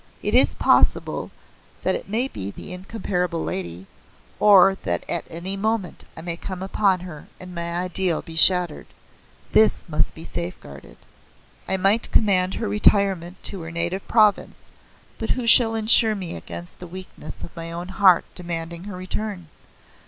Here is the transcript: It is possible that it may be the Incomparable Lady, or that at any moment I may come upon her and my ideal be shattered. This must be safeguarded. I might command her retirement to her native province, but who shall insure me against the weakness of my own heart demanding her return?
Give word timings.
It 0.23 0.33
is 0.33 0.55
possible 0.55 1.29
that 1.83 1.93
it 1.93 2.09
may 2.09 2.27
be 2.27 2.49
the 2.49 2.73
Incomparable 2.73 3.43
Lady, 3.43 3.85
or 4.39 4.75
that 4.81 5.03
at 5.07 5.25
any 5.29 5.55
moment 5.55 6.05
I 6.17 6.21
may 6.21 6.37
come 6.37 6.63
upon 6.63 7.01
her 7.01 7.27
and 7.39 7.53
my 7.53 7.75
ideal 7.75 8.23
be 8.23 8.35
shattered. 8.35 8.87
This 9.51 9.85
must 9.87 10.15
be 10.15 10.25
safeguarded. 10.25 10.97
I 11.67 11.77
might 11.77 12.11
command 12.11 12.55
her 12.55 12.67
retirement 12.67 13.43
to 13.43 13.61
her 13.61 13.69
native 13.69 14.07
province, 14.07 14.71
but 15.19 15.29
who 15.29 15.45
shall 15.45 15.75
insure 15.75 16.15
me 16.15 16.35
against 16.35 16.79
the 16.79 16.87
weakness 16.87 17.43
of 17.43 17.55
my 17.55 17.71
own 17.71 17.89
heart 17.89 18.25
demanding 18.33 18.85
her 18.85 18.97
return? 18.97 19.49